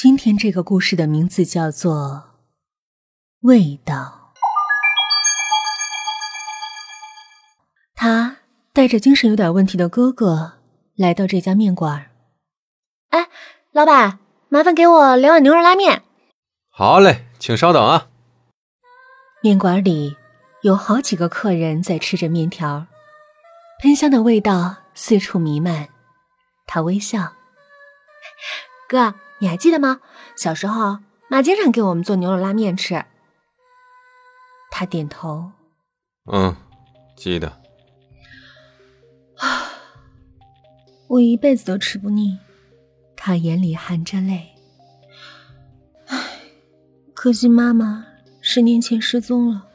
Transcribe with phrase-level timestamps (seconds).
[0.00, 2.28] 今天这个故事的名字叫做
[3.48, 4.32] 《味道》。
[7.96, 8.36] 他
[8.72, 10.52] 带着精神有点问题的哥哥
[10.94, 12.12] 来到这家面馆。
[13.08, 13.28] 哎，
[13.72, 16.04] 老板，麻烦给我两碗牛肉拉面。
[16.70, 18.06] 好嘞，请稍等啊。
[19.42, 20.16] 面馆里
[20.62, 22.86] 有好几个客人在吃着面条，
[23.82, 25.88] 喷香的味道四处弥漫。
[26.68, 27.32] 他微笑
[28.88, 30.00] ：“哥。”你还记得吗？
[30.36, 30.98] 小时候，
[31.28, 33.04] 妈经常给我们做牛肉拉面吃。
[34.70, 35.52] 他点头。
[36.30, 36.54] 嗯，
[37.16, 37.48] 记得。
[39.36, 39.70] 啊，
[41.08, 42.38] 我一辈子都吃不腻。
[43.16, 44.54] 他眼里含着泪。
[46.06, 46.16] 唉，
[47.14, 48.06] 可惜妈妈
[48.40, 49.66] 十年前失踪了。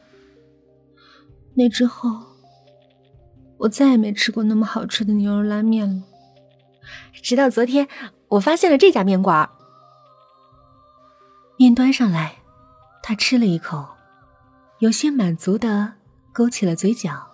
[1.54, 2.10] 那之后，
[3.58, 6.02] 我再也没吃过那么好吃的牛肉拉面了。
[7.22, 7.88] 直到昨天，
[8.28, 9.50] 我发现了这家面馆。
[11.56, 12.38] 面端上来，
[13.02, 13.96] 他吃了一口，
[14.80, 15.94] 有些满足的
[16.32, 17.28] 勾起了嘴角。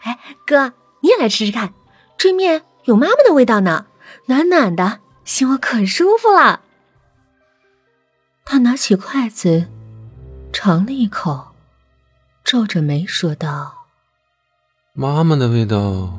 [0.00, 1.74] 哎，哥，你也来吃吃看，
[2.16, 3.86] 这面有妈妈的味道呢，
[4.26, 6.62] 暖暖的，心窝可舒服了。
[8.44, 9.68] 他拿起筷子，
[10.52, 11.52] 尝了一口，
[12.42, 13.86] 皱着眉说道
[14.92, 16.18] ：“妈妈的味道，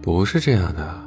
[0.00, 1.02] 不是这样的。”